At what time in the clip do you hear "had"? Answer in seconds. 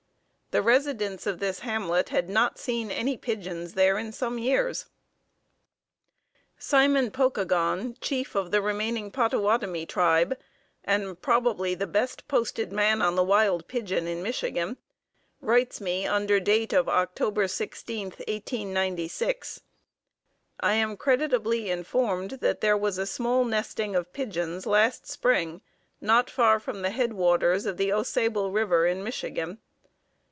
2.09-2.27